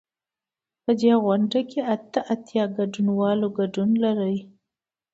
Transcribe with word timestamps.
په 0.83 0.91
دې 1.01 1.13
غونډه 1.23 1.59
کې 1.69 1.79
اته 1.93 2.19
اتیا 2.33 2.63
ګډونوال 2.77 3.39
ګډون 3.57 3.89
لري. 4.03 4.37